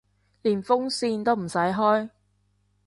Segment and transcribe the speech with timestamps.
[0.41, 2.09] 連風扇都唔使開